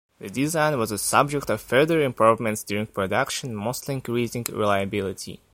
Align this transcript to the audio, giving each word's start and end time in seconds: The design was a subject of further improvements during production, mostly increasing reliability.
The 0.17 0.31
design 0.31 0.79
was 0.79 0.89
a 0.91 0.97
subject 0.97 1.51
of 1.51 1.61
further 1.61 2.01
improvements 2.01 2.63
during 2.63 2.87
production, 2.87 3.53
mostly 3.53 3.93
increasing 3.93 4.43
reliability. 4.51 5.41